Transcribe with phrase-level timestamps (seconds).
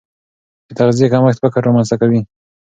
[0.67, 2.21] د تغذیې کمښت فقر رامنځته کوي.